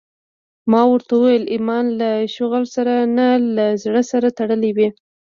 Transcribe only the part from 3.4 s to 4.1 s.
له زړه